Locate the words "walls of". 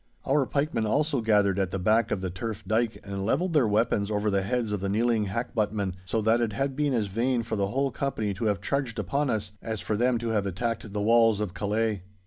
11.03-11.53